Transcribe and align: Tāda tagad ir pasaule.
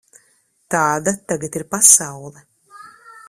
Tāda 0.75 1.13
tagad 1.33 1.59
ir 1.61 1.67
pasaule. 1.75 2.45